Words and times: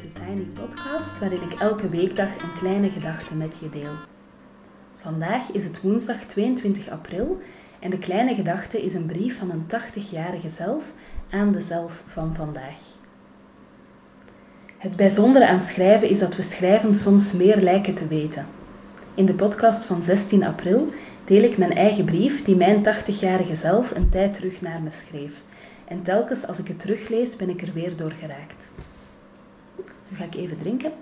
de 0.00 0.12
Tiny 0.12 0.46
Podcast 0.52 1.18
waarin 1.18 1.42
ik 1.42 1.60
elke 1.60 1.88
weekdag 1.88 2.28
een 2.42 2.58
kleine 2.58 2.90
gedachte 2.90 3.34
met 3.34 3.56
je 3.60 3.70
deel. 3.70 3.92
Vandaag 4.96 5.50
is 5.50 5.64
het 5.64 5.80
woensdag 5.80 6.24
22 6.24 6.88
april 6.88 7.40
en 7.80 7.90
de 7.90 7.98
kleine 7.98 8.34
gedachte 8.34 8.82
is 8.82 8.94
een 8.94 9.06
brief 9.06 9.38
van 9.38 9.50
een 9.50 9.66
80-jarige 9.66 10.48
zelf 10.48 10.84
aan 11.30 11.52
de 11.52 11.60
zelf 11.60 12.02
van 12.06 12.34
vandaag. 12.34 12.78
Het 14.78 14.96
bijzondere 14.96 15.46
aan 15.46 15.60
schrijven 15.60 16.08
is 16.08 16.18
dat 16.18 16.36
we 16.36 16.42
schrijven 16.42 16.94
soms 16.94 17.32
meer 17.32 17.56
lijken 17.56 17.94
te 17.94 18.08
weten. 18.08 18.46
In 19.14 19.26
de 19.26 19.34
podcast 19.34 19.84
van 19.84 20.02
16 20.02 20.44
april 20.44 20.92
deel 21.24 21.42
ik 21.42 21.58
mijn 21.58 21.74
eigen 21.74 22.04
brief 22.04 22.42
die 22.44 22.56
mijn 22.56 22.84
80-jarige 22.88 23.54
zelf 23.54 23.94
een 23.94 24.08
tijd 24.08 24.34
terug 24.34 24.60
naar 24.60 24.80
me 24.80 24.90
schreef. 24.90 25.32
En 25.84 26.02
telkens 26.02 26.46
als 26.46 26.58
ik 26.58 26.68
het 26.68 26.78
teruglees 26.78 27.36
ben 27.36 27.48
ik 27.48 27.62
er 27.62 27.72
weer 27.72 27.96
door 27.96 28.12
geraakt. 28.20 28.68
Ga 30.14 30.24
ik 30.24 30.34
even 30.34 30.58
drinken. 30.58 30.92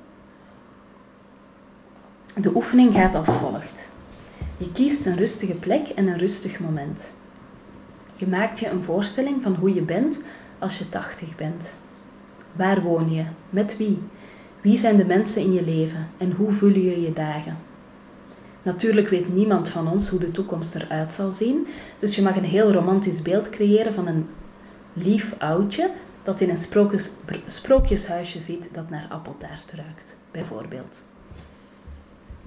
De 2.41 2.55
oefening 2.55 2.95
gaat 2.95 3.15
als 3.15 3.37
volgt. 3.39 3.89
Je 4.57 4.73
kiest 4.73 5.07
een 5.07 5.17
rustige 5.17 5.55
plek 5.55 5.89
en 5.89 6.07
een 6.07 6.19
rustig 6.19 6.61
moment. 6.61 7.13
Je 8.17 8.27
maakt 8.27 8.59
je 8.59 8.69
een 8.69 8.83
voorstelling 8.83 9.43
van 9.43 9.55
hoe 9.55 9.75
je 9.75 9.83
bent 9.83 10.19
als 10.59 10.79
je 10.79 10.89
80 10.89 11.37
bent. 11.37 11.75
Waar 12.53 12.83
woon 12.83 13.11
je? 13.11 13.25
Met 13.51 13.77
wie? 13.77 13.99
Wie 14.61 14.77
zijn 14.77 14.97
de 14.97 15.05
mensen 15.05 15.43
in 15.43 15.53
je 15.53 15.65
leven 15.65 16.09
en 16.19 16.33
hoe 16.33 16.53
vullen 16.53 16.85
je 16.85 17.01
je 17.01 17.13
dagen? 17.13 17.57
Natuurlijk 18.63 19.09
weet 19.09 19.35
niemand 19.35 19.69
van 19.69 19.89
ons 19.89 20.09
hoe 20.09 20.21
de 20.21 20.31
toekomst 20.31 20.75
eruit 20.75 21.13
zal 21.13 21.31
zien, 21.31 21.67
dus 21.99 22.17
je 22.17 22.23
mag 22.23 22.37
een 22.37 22.45
heel 22.45 22.73
romantisch 22.73 23.23
beeld 23.23 23.51
creëren 23.51 23.95
van 23.95 24.07
een 24.07 24.29
lief 24.93 25.35
oudje 25.39 25.91
dat 26.23 26.41
in 26.41 26.51
een 26.51 26.57
sprookjes, 26.57 27.11
sprookjeshuisje 27.47 28.41
zit 28.41 28.69
dat 28.73 28.91
naar 28.91 29.07
appeltaart 29.09 29.73
ruikt, 29.73 30.17
bijvoorbeeld. 30.31 31.01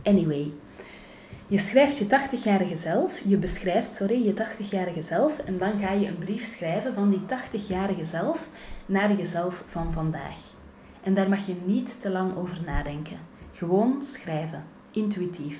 Anyway, 0.04 0.52
je 1.48 1.58
schrijft 1.58 1.98
je 1.98 2.06
80-jarige 2.06 2.76
zelf, 2.76 3.22
je 3.24 3.38
beschrijft, 3.38 3.96
sorry, 3.96 4.26
je 4.26 4.34
80-jarige 4.34 5.02
zelf 5.02 5.40
en 5.40 5.58
dan 5.58 5.80
ga 5.80 5.92
je 5.92 6.08
een 6.08 6.18
brief 6.18 6.46
schrijven 6.46 6.94
van 6.94 7.10
die 7.10 7.22
80-jarige 7.22 8.04
zelf 8.04 8.48
naar 8.86 9.16
jezelf 9.16 9.64
van 9.68 9.94
vandaag. 9.94 10.38
En 11.04 11.14
daar 11.14 11.30
mag 11.30 11.46
je 11.46 11.56
niet 11.66 12.02
te 12.02 12.10
lang 12.10 12.38
over 12.38 12.58
nadenken. 12.66 13.18
Gewoon 13.54 14.04
schrijven, 14.04 14.64
intuïtief. 14.92 15.58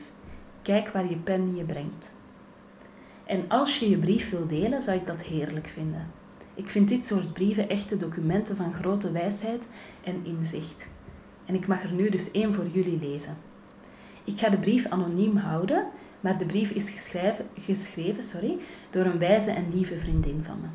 Kijk 0.62 0.88
waar 0.88 1.10
je 1.10 1.18
pen 1.18 1.56
je 1.56 1.64
brengt. 1.64 2.12
En 3.26 3.46
als 3.48 3.80
je 3.80 3.90
je 3.90 3.98
brief 3.98 4.30
wil 4.30 4.48
delen, 4.48 4.82
zou 4.82 4.98
ik 4.98 5.08
dat 5.08 5.22
heerlijk 5.22 5.68
vinden. 5.68 6.12
Ik 6.56 6.70
vind 6.70 6.90
dit 6.90 7.06
soort 7.06 7.34
brieven 7.34 7.70
echte 7.70 7.98
documenten 7.98 8.56
van 8.56 8.74
grote 8.74 9.12
wijsheid 9.12 9.68
en 10.04 10.22
inzicht. 10.24 10.88
En 11.46 11.56
ik 11.56 11.68
mag 11.68 11.84
er 11.84 11.92
nu 11.92 12.10
dus 12.10 12.32
één 12.32 12.54
voor 12.54 12.68
jullie 12.72 13.00
lezen. 13.00 13.38
Ik 14.24 14.40
ga 14.40 14.50
de 14.50 14.58
brief 14.58 14.86
anoniem 14.86 15.38
houden, 15.38 15.86
maar 16.20 16.38
de 16.38 16.46
brief 16.46 16.72
is 16.72 16.90
geschreven, 16.90 17.46
geschreven 17.60 18.24
sorry, 18.24 18.58
door 18.90 19.06
een 19.06 19.18
wijze 19.18 19.52
en 19.52 19.66
lieve 19.74 20.00
vriendin 20.00 20.44
van 20.46 20.58
me. 20.62 20.68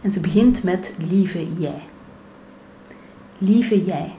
En 0.00 0.10
ze 0.10 0.20
begint 0.20 0.62
met 0.62 0.94
Lieve 0.98 1.52
jij. 1.52 1.82
Lieve 3.38 3.84
jij, 3.84 4.12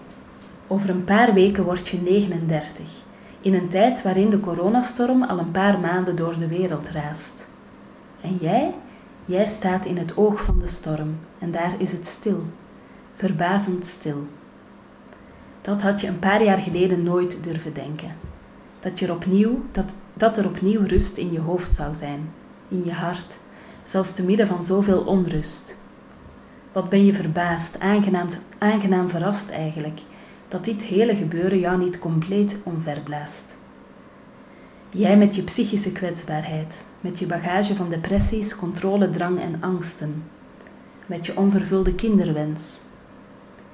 over 0.67 0.89
een 0.89 1.03
paar 1.03 1.33
weken 1.33 1.63
word 1.63 1.87
je 1.87 1.97
39, 1.97 2.85
in 3.41 3.53
een 3.53 3.69
tijd 3.69 4.01
waarin 4.01 4.29
de 4.29 4.39
coronastorm 4.39 5.23
al 5.23 5.39
een 5.39 5.51
paar 5.51 5.79
maanden 5.79 6.15
door 6.15 6.39
de 6.39 6.47
wereld 6.47 6.87
raast. 6.87 7.47
En 8.21 8.37
jij, 8.41 8.73
jij 9.25 9.45
staat 9.45 9.85
in 9.85 9.97
het 9.97 10.17
oog 10.17 10.43
van 10.43 10.59
de 10.59 10.67
storm 10.67 11.15
en 11.39 11.51
daar 11.51 11.73
is 11.77 11.91
het 11.91 12.07
stil, 12.07 12.43
verbazend 13.15 13.85
stil. 13.85 14.27
Dat 15.61 15.81
had 15.81 16.01
je 16.01 16.07
een 16.07 16.19
paar 16.19 16.43
jaar 16.43 16.57
geleden 16.57 17.03
nooit 17.03 17.43
durven 17.43 17.73
denken. 17.73 18.15
Dat, 18.79 18.99
je 18.99 19.05
er 19.05 19.13
opnieuw, 19.13 19.61
dat, 19.71 19.93
dat 20.13 20.37
er 20.37 20.45
opnieuw 20.45 20.85
rust 20.85 21.17
in 21.17 21.31
je 21.31 21.39
hoofd 21.39 21.73
zou 21.73 21.95
zijn, 21.95 22.29
in 22.67 22.83
je 22.85 22.91
hart, 22.91 23.37
zelfs 23.83 24.13
te 24.13 24.25
midden 24.25 24.47
van 24.47 24.63
zoveel 24.63 25.01
onrust. 25.01 25.79
Wat 26.71 26.89
ben 26.89 27.05
je 27.05 27.13
verbaasd, 27.13 27.79
aangenaam, 27.79 28.27
aangenaam 28.57 29.09
verrast 29.09 29.49
eigenlijk, 29.49 29.99
dat 30.47 30.65
dit 30.65 30.83
hele 30.83 31.15
gebeuren 31.15 31.59
jou 31.59 31.77
niet 31.77 31.99
compleet 31.99 32.57
omverblaast. 32.63 33.57
Jij 34.93 35.17
met 35.17 35.35
je 35.35 35.43
psychische 35.43 35.91
kwetsbaarheid, 35.91 36.73
met 37.01 37.19
je 37.19 37.25
bagage 37.25 37.75
van 37.75 37.89
depressies, 37.89 38.55
controledrang 38.55 39.39
en 39.39 39.57
angsten, 39.61 40.23
met 41.05 41.25
je 41.25 41.37
onvervulde 41.37 41.95
kinderwens, 41.95 42.79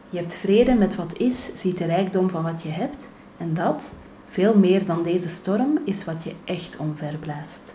je 0.09 0.17
hebt 0.17 0.35
vrede 0.35 0.73
met 0.73 0.95
wat 0.95 1.17
is, 1.17 1.49
ziet 1.55 1.77
de 1.77 1.85
rijkdom 1.85 2.29
van 2.29 2.43
wat 2.43 2.61
je 2.61 2.69
hebt 2.69 3.09
en 3.37 3.53
dat, 3.53 3.89
veel 4.29 4.57
meer 4.57 4.85
dan 4.85 5.03
deze 5.03 5.29
storm, 5.29 5.79
is 5.85 6.05
wat 6.05 6.23
je 6.23 6.33
echt 6.45 6.77
omverblaast. 6.77 7.73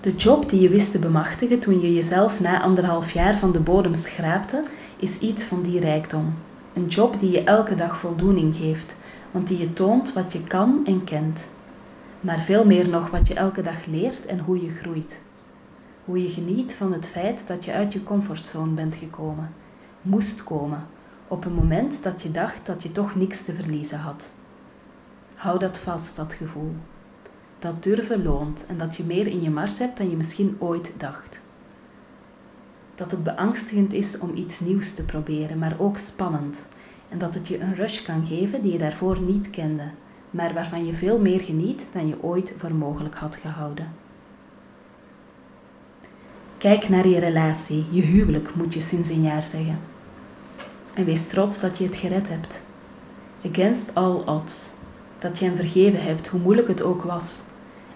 De 0.00 0.14
job 0.14 0.50
die 0.50 0.60
je 0.60 0.68
wist 0.68 0.90
te 0.90 0.98
bemachtigen 0.98 1.58
toen 1.58 1.80
je 1.80 1.94
jezelf 1.94 2.40
na 2.40 2.62
anderhalf 2.62 3.10
jaar 3.10 3.38
van 3.38 3.52
de 3.52 3.60
bodem 3.60 3.94
schraapte, 3.94 4.64
is 4.96 5.18
iets 5.18 5.44
van 5.44 5.62
die 5.62 5.80
rijkdom. 5.80 6.34
Een 6.72 6.86
job 6.86 7.20
die 7.20 7.30
je 7.30 7.44
elke 7.44 7.74
dag 7.74 7.98
voldoening 7.98 8.56
geeft, 8.56 8.94
want 9.30 9.46
die 9.48 9.58
je 9.58 9.72
toont 9.72 10.12
wat 10.12 10.32
je 10.32 10.44
kan 10.44 10.80
en 10.84 11.04
kent. 11.04 11.40
Maar 12.20 12.38
veel 12.38 12.64
meer 12.64 12.88
nog 12.88 13.10
wat 13.10 13.28
je 13.28 13.34
elke 13.34 13.62
dag 13.62 13.86
leert 13.86 14.26
en 14.26 14.38
hoe 14.38 14.62
je 14.62 14.70
groeit. 14.70 15.20
Hoe 16.04 16.22
je 16.22 16.30
geniet 16.30 16.74
van 16.74 16.92
het 16.92 17.06
feit 17.06 17.42
dat 17.46 17.64
je 17.64 17.72
uit 17.72 17.92
je 17.92 18.02
comfortzone 18.02 18.72
bent 18.72 18.96
gekomen 18.96 19.54
moest 20.02 20.44
komen 20.44 20.86
op 21.28 21.44
een 21.44 21.52
moment 21.52 22.02
dat 22.02 22.22
je 22.22 22.30
dacht 22.30 22.66
dat 22.66 22.82
je 22.82 22.92
toch 22.92 23.14
niks 23.14 23.42
te 23.42 23.54
verliezen 23.54 23.98
had. 23.98 24.30
Hou 25.34 25.58
dat 25.58 25.78
vast, 25.78 26.16
dat 26.16 26.32
gevoel. 26.32 26.74
Dat 27.58 27.82
durven 27.82 28.22
loont 28.22 28.66
en 28.66 28.78
dat 28.78 28.96
je 28.96 29.04
meer 29.04 29.26
in 29.26 29.42
je 29.42 29.50
mars 29.50 29.78
hebt 29.78 29.98
dan 29.98 30.10
je 30.10 30.16
misschien 30.16 30.56
ooit 30.58 30.92
dacht. 30.96 31.38
Dat 32.94 33.10
het 33.10 33.22
beangstigend 33.22 33.92
is 33.92 34.18
om 34.18 34.36
iets 34.36 34.60
nieuws 34.60 34.94
te 34.94 35.04
proberen, 35.04 35.58
maar 35.58 35.76
ook 35.78 35.96
spannend. 35.96 36.56
En 37.08 37.18
dat 37.18 37.34
het 37.34 37.48
je 37.48 37.60
een 37.60 37.74
rush 37.74 38.02
kan 38.02 38.26
geven 38.26 38.62
die 38.62 38.72
je 38.72 38.78
daarvoor 38.78 39.20
niet 39.20 39.50
kende, 39.50 39.90
maar 40.30 40.54
waarvan 40.54 40.86
je 40.86 40.94
veel 40.94 41.18
meer 41.18 41.40
geniet 41.40 41.88
dan 41.92 42.08
je 42.08 42.22
ooit 42.22 42.54
voor 42.58 42.74
mogelijk 42.74 43.14
had 43.14 43.36
gehouden. 43.36 43.88
Kijk 46.58 46.88
naar 46.88 47.08
je 47.08 47.18
relatie, 47.18 47.84
je 47.90 48.02
huwelijk 48.02 48.54
moet 48.54 48.74
je 48.74 48.80
sinds 48.80 49.08
een 49.08 49.22
jaar 49.22 49.42
zeggen. 49.42 49.78
En 50.94 51.04
wees 51.04 51.26
trots 51.26 51.60
dat 51.60 51.78
je 51.78 51.84
het 51.84 51.96
gered 51.96 52.28
hebt. 52.28 52.60
Against 53.50 53.94
all 53.94 54.22
odds. 54.26 54.70
Dat 55.18 55.38
je 55.38 55.44
hem 55.44 55.56
vergeven 55.56 56.02
hebt, 56.02 56.28
hoe 56.28 56.40
moeilijk 56.40 56.68
het 56.68 56.82
ook 56.82 57.02
was. 57.02 57.40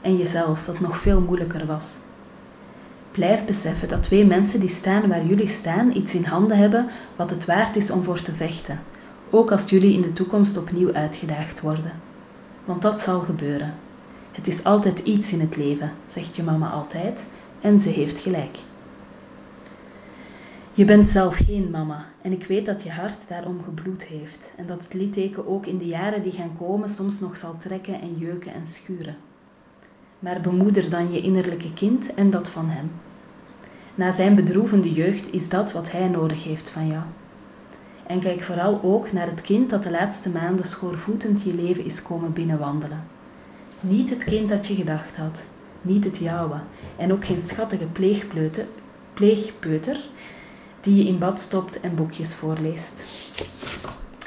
En 0.00 0.16
jezelf, 0.16 0.66
wat 0.66 0.80
nog 0.80 0.98
veel 0.98 1.20
moeilijker 1.20 1.66
was. 1.66 1.94
Blijf 3.10 3.44
beseffen 3.44 3.88
dat 3.88 4.02
twee 4.02 4.26
mensen 4.26 4.60
die 4.60 4.68
staan 4.68 5.08
waar 5.08 5.24
jullie 5.24 5.48
staan 5.48 5.96
iets 5.96 6.14
in 6.14 6.24
handen 6.24 6.58
hebben 6.58 6.88
wat 7.16 7.30
het 7.30 7.44
waard 7.44 7.76
is 7.76 7.90
om 7.90 8.02
voor 8.02 8.22
te 8.22 8.32
vechten. 8.32 8.80
Ook 9.34 9.52
als 9.52 9.70
jullie 9.70 9.94
in 9.94 10.02
de 10.02 10.12
toekomst 10.12 10.56
opnieuw 10.56 10.92
uitgedaagd 10.92 11.60
worden. 11.60 11.92
Want 12.64 12.82
dat 12.82 13.00
zal 13.00 13.20
gebeuren. 13.20 13.74
Het 14.32 14.46
is 14.46 14.64
altijd 14.64 14.98
iets 14.98 15.32
in 15.32 15.40
het 15.40 15.56
leven, 15.56 15.92
zegt 16.06 16.36
je 16.36 16.42
mama 16.42 16.70
altijd, 16.70 17.24
en 17.60 17.80
ze 17.80 17.88
heeft 17.88 18.18
gelijk. 18.18 18.58
Je 20.74 20.84
bent 20.84 21.08
zelf 21.08 21.36
geen 21.36 21.70
mama 21.70 22.06
en 22.22 22.32
ik 22.32 22.44
weet 22.44 22.66
dat 22.66 22.82
je 22.82 22.90
hart 22.90 23.18
daarom 23.28 23.60
gebloed 23.64 24.04
heeft 24.04 24.52
en 24.56 24.66
dat 24.66 24.82
het 24.82 24.94
litteken 24.94 25.48
ook 25.48 25.66
in 25.66 25.78
de 25.78 25.86
jaren 25.86 26.22
die 26.22 26.32
gaan 26.32 26.56
komen 26.58 26.88
soms 26.88 27.20
nog 27.20 27.36
zal 27.36 27.56
trekken 27.56 28.00
en 28.00 28.16
jeuken 28.18 28.54
en 28.54 28.66
schuren. 28.66 29.16
Maar 30.18 30.40
bemoeder 30.40 30.90
dan 30.90 31.12
je 31.12 31.20
innerlijke 31.20 31.74
kind 31.74 32.14
en 32.14 32.30
dat 32.30 32.50
van 32.50 32.68
hem. 32.68 32.90
Na 33.94 34.10
zijn 34.10 34.34
bedroevende 34.34 34.92
jeugd 34.92 35.32
is 35.32 35.48
dat 35.48 35.72
wat 35.72 35.90
hij 35.90 36.08
nodig 36.08 36.44
heeft 36.44 36.70
van 36.70 36.86
jou. 36.86 37.02
En 38.12 38.20
kijk 38.20 38.42
vooral 38.42 38.80
ook 38.82 39.12
naar 39.12 39.26
het 39.26 39.40
kind 39.40 39.70
dat 39.70 39.82
de 39.82 39.90
laatste 39.90 40.28
maanden 40.28 40.64
schoorvoetend 40.64 41.42
je 41.42 41.54
leven 41.54 41.84
is 41.84 42.02
komen 42.02 42.32
binnenwandelen. 42.32 43.04
Niet 43.80 44.10
het 44.10 44.24
kind 44.24 44.48
dat 44.48 44.66
je 44.66 44.74
gedacht 44.74 45.16
had, 45.16 45.42
niet 45.82 46.04
het 46.04 46.16
jouwe, 46.16 46.56
en 46.96 47.12
ook 47.12 47.24
geen 47.24 47.40
schattige 47.40 47.86
pleegpeuter 49.12 49.98
die 50.80 50.96
je 50.96 51.08
in 51.08 51.18
bad 51.18 51.40
stopt 51.40 51.80
en 51.80 51.94
boekjes 51.94 52.34
voorleest. 52.34 53.04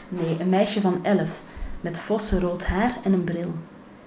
Nee, 0.10 0.40
een 0.40 0.50
meisje 0.50 0.82
van 0.82 1.04
elf 1.04 1.42
met 1.82 2.00
vossenrood 2.00 2.66
haar 2.66 2.98
en 3.04 3.14
een 3.14 3.24
bril. 3.24 3.54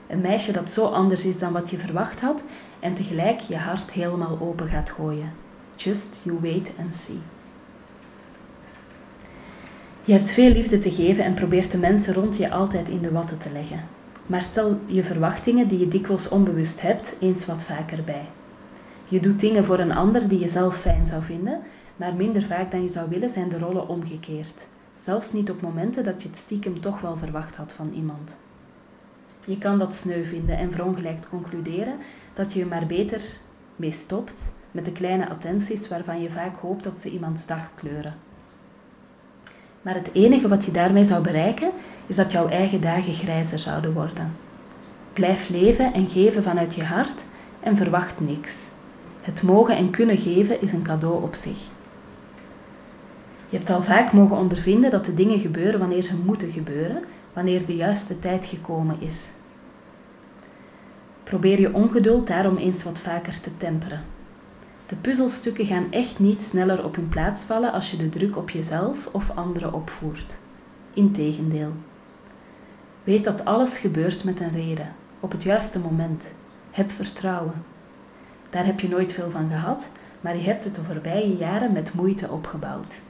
Een 0.07 0.21
meisje 0.21 0.53
dat 0.53 0.71
zo 0.71 0.85
anders 0.85 1.25
is 1.25 1.39
dan 1.39 1.53
wat 1.53 1.71
je 1.71 1.79
verwacht 1.79 2.21
had 2.21 2.43
en 2.81 2.95
tegelijk 2.95 3.41
je 3.41 3.57
hart 3.57 3.93
helemaal 3.93 4.39
open 4.41 4.69
gaat 4.69 4.91
gooien. 4.91 5.33
Just 5.77 6.21
you 6.23 6.39
wait 6.41 6.73
and 6.79 6.95
see. 6.95 7.38
Je 10.09 10.15
hebt 10.15 10.31
veel 10.31 10.51
liefde 10.51 10.79
te 10.79 10.91
geven 10.91 11.25
en 11.25 11.35
probeert 11.35 11.71
de 11.71 11.79
mensen 11.79 12.15
rond 12.15 12.37
je 12.37 12.51
altijd 12.51 12.89
in 12.89 13.03
de 13.03 13.11
watten 13.11 13.39
te 13.39 13.53
leggen. 13.53 13.81
Maar 14.27 14.43
stel 14.43 14.79
je 14.87 15.05
verwachtingen 15.05 15.69
die 15.69 15.79
je 15.79 15.89
dikwijls 15.89 16.29
onbewust 16.29 16.81
hebt 16.81 17.17
eens 17.21 17.47
wat 17.47 17.63
vaker 17.63 18.05
bij. 18.05 18.25
Je 19.09 19.21
doet 19.21 19.41
dingen 19.41 19.65
voor 19.65 19.79
een 19.79 19.93
ander 19.93 20.29
die 20.29 20.39
je 20.39 20.49
zelf 20.49 20.81
fijn 20.81 21.07
zou 21.07 21.23
vinden, 21.23 21.61
Maar 21.97 22.15
minder 22.15 22.43
vaak 22.43 22.71
dan 22.71 22.83
je 22.83 22.89
zou 22.89 23.09
willen 23.09 23.29
zijn 23.29 23.49
de 23.49 23.59
rollen 23.59 23.89
omgekeerd. 23.89 24.67
Zelfs 24.99 25.33
niet 25.33 25.51
op 25.51 25.61
momenten 25.61 26.05
dat 26.05 26.23
je 26.23 26.29
het 26.29 26.37
stiekem 26.37 26.81
toch 26.81 27.01
wel 27.01 27.17
verwacht 27.17 27.57
had 27.57 27.73
van 27.73 27.93
iemand. 27.95 28.37
Je 29.45 29.59
kan 29.59 29.79
dat 29.79 29.95
sneu 29.95 30.25
vinden 30.25 30.59
en 30.59 30.73
verongelijkt 30.73 31.29
concluderen 31.29 31.95
dat 32.35 32.53
je 32.53 32.61
er 32.61 32.67
maar 32.67 32.87
beter 32.87 33.23
mee 33.77 33.93
stopt 33.93 34.53
met 34.71 34.85
de 34.85 34.93
kleine 34.93 35.29
attenties 35.29 35.89
waarvan 35.89 36.23
je 36.23 36.31
vaak 36.31 36.57
hoopt 36.57 36.85
dat 36.85 37.01
ze 37.01 37.11
iemands 37.11 37.47
dag 37.47 37.71
kleuren. 37.75 38.28
Maar 39.89 39.97
het 39.97 40.11
enige 40.13 40.49
wat 40.49 40.65
je 40.65 40.71
daarmee 40.71 41.05
zou 41.05 41.23
bereiken, 41.23 41.71
is 42.07 42.17
dat 42.17 42.33
jouw 42.33 42.49
eigen 42.49 42.81
dagen 42.81 43.15
grijzer 43.15 43.59
zouden 43.59 43.93
worden. 43.93 44.37
Blijf 45.13 45.49
leven 45.49 45.93
en 45.93 46.09
geven 46.09 46.43
vanuit 46.43 46.75
je 46.75 46.85
hart 46.85 47.25
en 47.61 47.77
verwacht 47.77 48.21
niks. 48.21 48.59
Het 49.21 49.43
mogen 49.43 49.77
en 49.77 49.91
kunnen 49.91 50.19
geven 50.19 50.63
is 50.63 50.73
een 50.73 50.83
cadeau 50.83 51.23
op 51.23 51.35
zich. 51.35 51.59
Je 53.49 53.57
hebt 53.57 53.71
al 53.71 53.83
vaak 53.83 54.13
mogen 54.13 54.37
ondervinden 54.37 54.91
dat 54.91 55.05
de 55.05 55.15
dingen 55.15 55.41
gebeuren 55.41 55.81
wanneer 55.81 56.03
ze 56.03 56.17
moeten 56.25 56.53
gebeuren, 56.53 57.05
wanneer 57.33 57.67
de 57.67 57.77
juiste 57.77 58.19
tijd 58.19 58.47
gekomen 58.47 58.97
is. 58.99 59.29
Probeer 61.25 61.61
je 61.61 61.75
ongeduld 61.75 62.27
daarom 62.27 62.57
eens 62.57 62.83
wat 62.83 62.99
vaker 62.99 63.41
te 63.41 63.57
temperen. 63.57 64.18
De 64.89 64.97
puzzelstukken 64.97 65.67
gaan 65.67 65.93
echt 65.93 66.19
niet 66.19 66.43
sneller 66.43 66.85
op 66.85 66.95
hun 66.95 67.09
plaats 67.09 67.45
vallen 67.45 67.73
als 67.73 67.91
je 67.91 67.97
de 67.97 68.09
druk 68.09 68.37
op 68.37 68.51
jezelf 68.51 69.09
of 69.13 69.37
anderen 69.37 69.73
opvoert. 69.73 70.39
Integendeel. 70.95 71.73
Weet 73.05 73.25
dat 73.25 73.45
alles 73.45 73.79
gebeurt 73.79 74.25
met 74.25 74.41
een 74.41 74.53
reden, 74.53 74.95
op 75.21 75.33
het 75.33 75.43
juiste 75.43 75.79
moment. 75.79 76.33
Heb 76.71 76.91
vertrouwen. 76.91 77.65
Daar 78.51 78.67
heb 78.67 78.81
je 78.81 78.89
nooit 78.89 79.13
veel 79.13 79.31
van 79.31 79.49
gehad, 79.49 79.89
maar 80.21 80.37
je 80.37 80.43
hebt 80.43 80.65
het 80.65 80.75
de 80.75 80.83
voorbije 80.83 81.37
jaren 81.37 81.73
met 81.73 81.95
moeite 81.95 82.31
opgebouwd. 82.31 83.01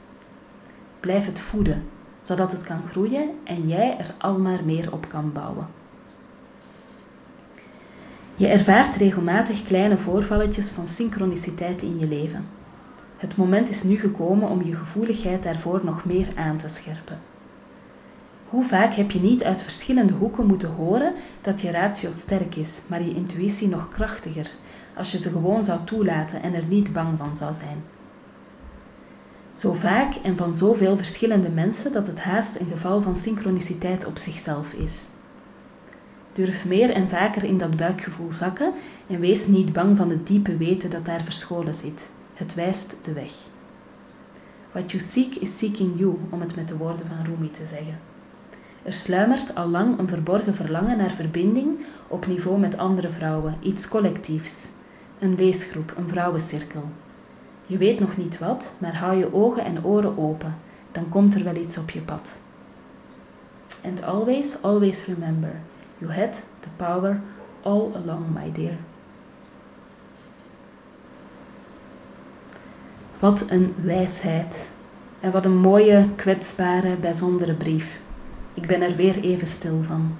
Blijf 0.99 1.25
het 1.25 1.39
voeden, 1.39 1.83
zodat 2.21 2.51
het 2.51 2.63
kan 2.63 2.81
groeien 2.89 3.29
en 3.43 3.67
jij 3.67 3.97
er 3.97 4.15
al 4.17 4.39
maar 4.39 4.63
meer 4.63 4.93
op 4.93 5.09
kan 5.09 5.31
bouwen. 5.31 5.78
Je 8.39 8.47
ervaart 8.47 8.95
regelmatig 8.95 9.63
kleine 9.63 9.97
voorvalletjes 9.97 10.69
van 10.69 10.87
synchroniciteit 10.87 11.81
in 11.81 11.99
je 11.99 12.07
leven. 12.07 12.45
Het 13.17 13.37
moment 13.37 13.69
is 13.69 13.83
nu 13.83 13.95
gekomen 13.95 14.49
om 14.49 14.63
je 14.63 14.75
gevoeligheid 14.75 15.43
daarvoor 15.43 15.81
nog 15.83 16.05
meer 16.05 16.27
aan 16.35 16.57
te 16.57 16.67
scherpen. 16.67 17.19
Hoe 18.47 18.63
vaak 18.63 18.93
heb 18.93 19.11
je 19.11 19.19
niet 19.19 19.43
uit 19.43 19.61
verschillende 19.61 20.13
hoeken 20.13 20.45
moeten 20.45 20.69
horen 20.69 21.13
dat 21.41 21.61
je 21.61 21.71
ratio 21.71 22.11
sterk 22.11 22.55
is, 22.55 22.81
maar 22.87 23.03
je 23.03 23.15
intuïtie 23.15 23.67
nog 23.67 23.89
krachtiger, 23.89 24.49
als 24.95 25.11
je 25.11 25.17
ze 25.19 25.29
gewoon 25.29 25.63
zou 25.63 25.79
toelaten 25.83 26.41
en 26.41 26.53
er 26.53 26.65
niet 26.67 26.93
bang 26.93 27.17
van 27.17 27.35
zou 27.35 27.53
zijn? 27.53 27.83
Zo 29.53 29.73
vaak 29.73 30.15
en 30.23 30.37
van 30.37 30.53
zoveel 30.55 30.97
verschillende 30.97 31.49
mensen 31.49 31.91
dat 31.91 32.07
het 32.07 32.19
haast 32.19 32.59
een 32.59 32.69
geval 32.71 33.01
van 33.01 33.15
synchroniciteit 33.15 34.05
op 34.05 34.17
zichzelf 34.17 34.73
is. 34.73 35.07
Durf 36.33 36.65
meer 36.65 36.89
en 36.89 37.09
vaker 37.09 37.43
in 37.43 37.57
dat 37.57 37.75
buikgevoel 37.75 38.31
zakken 38.31 38.73
en 39.07 39.19
wees 39.19 39.47
niet 39.47 39.73
bang 39.73 39.97
van 39.97 40.09
het 40.09 40.27
diepe 40.27 40.57
weten 40.57 40.89
dat 40.89 41.05
daar 41.05 41.23
verscholen 41.23 41.75
zit. 41.75 42.07
Het 42.33 42.53
wijst 42.53 42.97
de 43.03 43.13
weg. 43.13 43.31
What 44.71 44.91
you 44.91 45.03
seek 45.03 45.35
is 45.35 45.57
seeking 45.57 45.99
you, 45.99 46.17
om 46.29 46.41
het 46.41 46.55
met 46.55 46.67
de 46.67 46.77
woorden 46.77 47.05
van 47.07 47.25
Rumi 47.25 47.51
te 47.51 47.65
zeggen. 47.65 47.99
Er 48.83 48.93
sluimert 48.93 49.55
al 49.55 49.67
lang 49.67 49.99
een 49.99 50.07
verborgen 50.07 50.55
verlangen 50.55 50.97
naar 50.97 51.11
verbinding 51.11 51.85
op 52.07 52.27
niveau 52.27 52.59
met 52.59 52.77
andere 52.77 53.09
vrouwen, 53.09 53.55
iets 53.61 53.87
collectiefs. 53.87 54.67
Een 55.19 55.35
leesgroep, 55.35 55.93
een 55.97 56.09
vrouwencirkel. 56.09 56.83
Je 57.65 57.77
weet 57.77 57.99
nog 57.99 58.17
niet 58.17 58.39
wat, 58.39 58.73
maar 58.77 58.97
hou 58.97 59.17
je 59.17 59.33
ogen 59.33 59.65
en 59.65 59.85
oren 59.85 60.17
open, 60.17 60.55
dan 60.91 61.09
komt 61.09 61.35
er 61.35 61.43
wel 61.43 61.55
iets 61.55 61.77
op 61.77 61.89
je 61.89 62.01
pad. 62.01 62.39
And 63.85 64.03
always, 64.03 64.61
always 64.61 65.05
remember, 65.05 65.51
You 65.99 66.11
had 66.11 66.33
the 66.59 66.69
power 66.75 67.21
all 67.61 67.91
along, 67.95 68.25
my 68.33 68.51
dear. 68.51 68.77
Wat 73.19 73.45
een 73.49 73.75
wijsheid. 73.81 74.69
En 75.19 75.31
wat 75.31 75.45
een 75.45 75.57
mooie, 75.57 76.07
kwetsbare, 76.15 76.95
bijzondere 76.95 77.53
brief. 77.53 77.99
Ik 78.53 78.67
ben 78.67 78.81
er 78.81 78.95
weer 78.95 79.19
even 79.19 79.47
stil 79.47 79.83
van. 79.87 80.17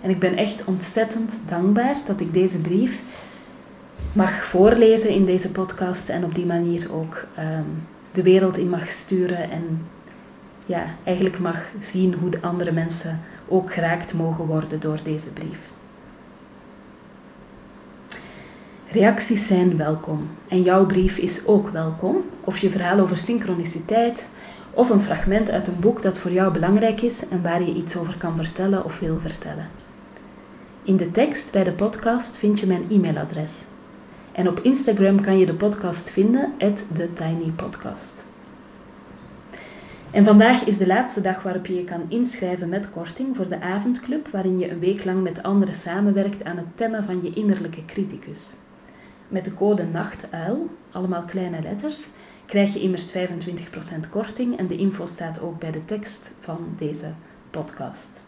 En 0.00 0.10
ik 0.10 0.18
ben 0.18 0.36
echt 0.36 0.64
ontzettend 0.64 1.38
dankbaar 1.46 1.96
dat 2.06 2.20
ik 2.20 2.32
deze 2.32 2.58
brief 2.58 3.02
mag 4.12 4.44
voorlezen 4.44 5.10
in 5.10 5.24
deze 5.24 5.50
podcast 5.50 6.08
en 6.08 6.24
op 6.24 6.34
die 6.34 6.46
manier 6.46 6.92
ook 6.92 7.26
um, 7.38 7.86
de 8.12 8.22
wereld 8.22 8.56
in 8.56 8.68
mag 8.68 8.88
sturen 8.88 9.50
en 9.50 9.86
ja, 10.66 10.84
eigenlijk 11.04 11.38
mag 11.38 11.62
zien 11.80 12.14
hoe 12.14 12.30
de 12.30 12.40
andere 12.40 12.72
mensen 12.72 13.20
ook 13.48 13.72
geraakt 13.72 14.14
mogen 14.14 14.46
worden 14.46 14.80
door 14.80 14.98
deze 15.02 15.30
brief. 15.30 15.58
Reacties 18.90 19.46
zijn 19.46 19.76
welkom 19.76 20.28
en 20.48 20.62
jouw 20.62 20.86
brief 20.86 21.16
is 21.16 21.46
ook 21.46 21.68
welkom. 21.68 22.16
Of 22.40 22.58
je 22.58 22.70
verhaal 22.70 22.98
over 22.98 23.18
synchroniciteit 23.18 24.28
of 24.70 24.90
een 24.90 25.00
fragment 25.00 25.50
uit 25.50 25.68
een 25.68 25.80
boek 25.80 26.02
dat 26.02 26.18
voor 26.18 26.30
jou 26.30 26.52
belangrijk 26.52 27.00
is 27.00 27.28
en 27.28 27.42
waar 27.42 27.62
je 27.62 27.74
iets 27.74 27.96
over 27.96 28.16
kan 28.16 28.36
vertellen 28.36 28.84
of 28.84 28.98
wil 28.98 29.18
vertellen. 29.20 29.68
In 30.82 30.96
de 30.96 31.10
tekst 31.10 31.52
bij 31.52 31.64
de 31.64 31.72
podcast 31.72 32.38
vind 32.38 32.60
je 32.60 32.66
mijn 32.66 32.86
e-mailadres. 32.90 33.52
En 34.32 34.48
op 34.48 34.60
Instagram 34.60 35.20
kan 35.20 35.38
je 35.38 35.46
de 35.46 35.54
podcast 35.54 36.10
vinden, 36.10 36.52
TheTinyPodcast. 36.92 38.23
En 40.14 40.24
vandaag 40.24 40.64
is 40.64 40.78
de 40.78 40.86
laatste 40.86 41.20
dag 41.20 41.42
waarop 41.42 41.66
je 41.66 41.74
je 41.74 41.84
kan 41.84 42.06
inschrijven 42.08 42.68
met 42.68 42.90
korting 42.90 43.36
voor 43.36 43.48
de 43.48 43.60
avondclub, 43.60 44.28
waarin 44.28 44.58
je 44.58 44.70
een 44.70 44.78
week 44.78 45.04
lang 45.04 45.22
met 45.22 45.42
anderen 45.42 45.74
samenwerkt 45.74 46.44
aan 46.44 46.56
het 46.56 46.76
temmen 46.76 47.04
van 47.04 47.22
je 47.22 47.32
innerlijke 47.32 47.84
criticus. 47.84 48.56
Met 49.28 49.44
de 49.44 49.54
code 49.54 49.84
NACHTUIL, 49.84 50.70
allemaal 50.90 51.22
kleine 51.22 51.62
letters, 51.62 52.06
krijg 52.46 52.72
je 52.72 52.80
immers 52.80 53.12
25% 53.12 53.16
korting 54.10 54.58
en 54.58 54.66
de 54.66 54.76
info 54.76 55.06
staat 55.06 55.40
ook 55.40 55.58
bij 55.58 55.70
de 55.70 55.84
tekst 55.84 56.30
van 56.40 56.74
deze 56.78 57.12
podcast. 57.50 58.22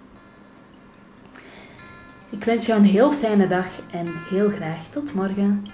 Ik 2.30 2.44
wens 2.44 2.66
jou 2.66 2.80
een 2.80 2.86
heel 2.86 3.10
fijne 3.10 3.46
dag 3.46 3.68
en 3.90 4.06
heel 4.30 4.48
graag 4.48 4.88
tot 4.90 5.14
morgen. 5.14 5.64